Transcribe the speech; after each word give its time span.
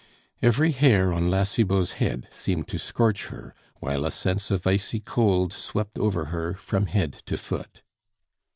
Every 0.41 0.71
hair 0.71 1.13
on 1.13 1.29
La 1.29 1.43
Cibot's 1.43 1.91
head 1.91 2.27
seemed 2.31 2.67
to 2.69 2.79
scorch 2.79 3.27
her, 3.27 3.53
while 3.81 4.03
a 4.03 4.09
sense 4.09 4.49
of 4.49 4.65
icy 4.65 4.99
cold 4.99 5.53
swept 5.53 5.99
over 5.99 6.25
her 6.33 6.55
from 6.55 6.87
head 6.87 7.21
to 7.27 7.37
foot. 7.37 7.83